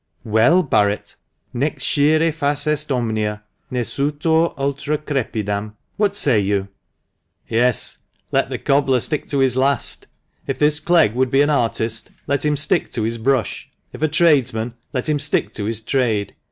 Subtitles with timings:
[0.25, 1.15] "Well, Barret,
[1.53, 5.75] Nee scire fas est omnia; Ne sutor idtra crepidam.
[5.95, 6.69] What say you?""
[7.47, 7.99] Yes;
[8.31, 10.07] let the cobbler stick to his last.
[10.47, 14.07] If this Clegg would be an artist, let him stick to his brush; if a
[14.07, 16.33] tradesman, let him stick to his trade.